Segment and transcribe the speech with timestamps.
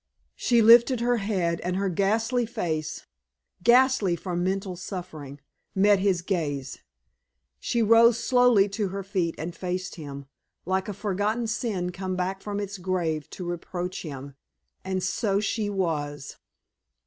[0.35, 3.05] She lifted her head, and her ghastly face
[3.61, 5.39] ghastly from mental suffering
[5.75, 6.79] met his gaze.
[7.59, 10.25] She rose slowly to her feet and faced him,
[10.65, 14.33] like a forgotten sin come back from its grave to reproach him;
[14.83, 16.37] and so she was.